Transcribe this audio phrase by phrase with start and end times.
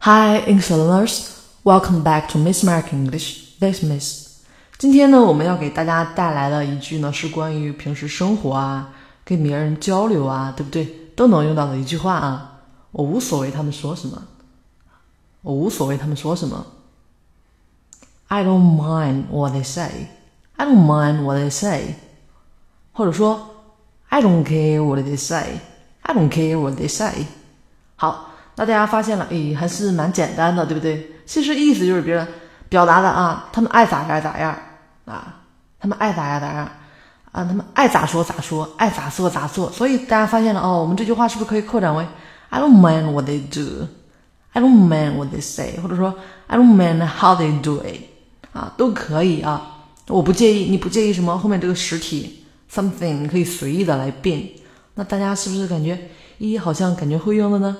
[0.00, 1.30] Hi, English learners.
[1.64, 3.58] Welcome back to Miss Mark English.
[3.58, 4.24] This Miss.
[4.76, 8.90] 今天呢，我们要给大家带来的一句呢，是关于平时生活啊，
[9.24, 10.84] 跟别人交流啊，对不对？
[11.16, 12.60] 都能用到的一句话啊。
[12.90, 14.22] 我无所谓他们说什么，
[15.40, 16.66] 我无所谓他们说什么。
[18.28, 20.08] I don't mind what they say.
[20.56, 21.94] I don't mind what they say.
[22.92, 23.48] 或者说，
[24.08, 25.60] I don't care what they say.
[26.02, 27.26] I don't care what they say.
[27.96, 28.27] 好。
[28.59, 31.09] 那大家发现了，诶，还是蛮简单的，对不对？
[31.25, 32.27] 其实意思就是别人
[32.67, 34.53] 表达的啊，他们爱咋样咋样
[35.05, 35.39] 啊，
[35.79, 36.69] 他们爱咋样咋样
[37.31, 39.71] 啊，他们爱咋说咋说，爱咋做咋做。
[39.71, 42.05] 所以大家发现了哦，我们这句话是不是可以扩展为
[42.49, 43.87] I don't mind what they do,
[44.51, 46.13] I don't mind what they say，或者说
[46.47, 48.01] I don't mind how they do it，
[48.51, 49.85] 啊，都可以啊。
[50.09, 51.37] 我不介意，你不介意什么？
[51.37, 54.43] 后面这个实体 something 你可以随意的来变。
[54.95, 55.97] 那大家是不是感觉
[56.39, 57.77] 一好像感觉会用的呢？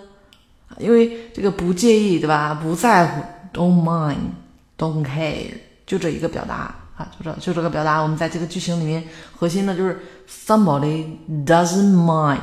[0.78, 2.54] 因为这个不介意，对吧？
[2.54, 3.22] 不在乎
[3.54, 5.52] ，don't mind，don't care，
[5.86, 8.00] 就这一个表达啊，就这就这个表达。
[8.02, 9.04] 我们在这个句型里面，
[9.36, 11.06] 核心的就是 somebody
[11.46, 12.40] doesn't mind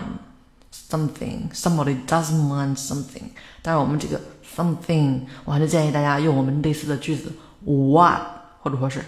[0.91, 3.23] something，somebody doesn't mind something。
[3.63, 4.21] 但是，我们这个
[4.57, 7.33] something，我还是建议大家用我们类似的句子
[7.65, 8.21] what
[8.61, 9.01] 或者说是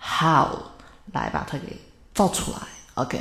[0.00, 0.48] how
[1.12, 1.76] 来把它给
[2.12, 2.58] 造出来。
[2.94, 3.20] OK，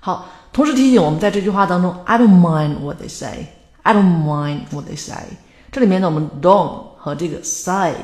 [0.00, 3.46] 好，同时提醒我们在这句话当中，I don't mind what they say。
[3.82, 5.38] I don't mind what they say。
[5.72, 7.94] 这里面呢，我们 don't 和这个 say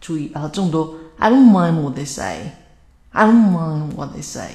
[0.00, 0.96] 注意把它重读。
[1.18, 2.52] I don't mind what they say。
[3.10, 4.50] I don't mind what they say。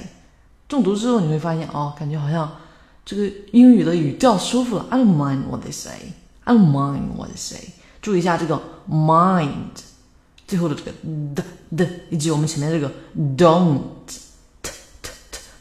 [0.68, 2.50] 重读之后你会发现哦，感觉好像
[3.04, 4.86] 这个英语的语调舒服了。
[4.90, 6.12] I don't mind what they say。
[6.44, 7.70] I don't mind what they say。
[8.00, 9.50] 注意一下这个 mind
[10.46, 10.92] 最后的这个
[11.34, 11.44] 的
[11.76, 12.92] 的，以及我们前面这个
[13.36, 13.80] don't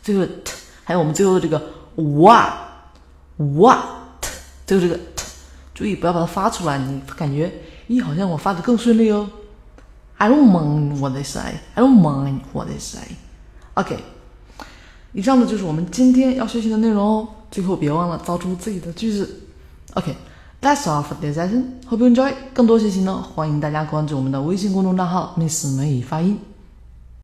[0.01, 1.61] 最后的 t，还有我们最后的这个
[1.95, 2.53] what
[3.37, 3.98] what。
[4.69, 4.99] 最后这个，
[5.73, 7.51] 注意不要把它发出来，你感觉
[7.89, 9.27] 咦，好像我发的更顺利哦。
[10.17, 11.55] I don't mind what they say.
[11.73, 13.01] I don't mind what they say.
[13.73, 13.97] OK，
[15.13, 17.27] 以上呢就是我们今天要学习的内容哦。
[17.49, 19.41] 最后别忘了造出自己的句子。
[19.95, 21.63] OK，That's all for this lesson.
[21.89, 22.31] Hope you enjoy.
[22.53, 26.39] 更多学习呢，欢迎大家关注我们的微信公众账号 “Miss 美语发音”。